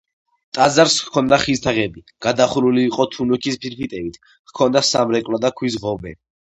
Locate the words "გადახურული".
2.27-2.87